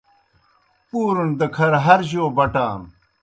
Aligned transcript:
پُورَݨ 0.89 1.27
دہ 1.39 1.47
کھر 1.55 1.73
ہر 1.85 1.99
جو 2.09 2.23
بٹانوْ۔ 2.35 2.87